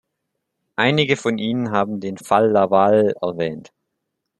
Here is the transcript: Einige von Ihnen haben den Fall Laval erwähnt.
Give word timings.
Einige 0.77 1.15
von 1.15 1.37
Ihnen 1.37 1.69
haben 1.69 1.99
den 1.99 2.17
Fall 2.17 2.49
Laval 2.49 3.13
erwähnt. 3.21 3.71